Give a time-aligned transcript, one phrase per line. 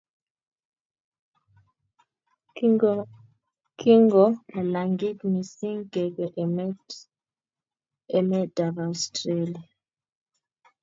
[3.79, 6.25] Kingolalangit mising kebe
[8.17, 9.61] emetab Australia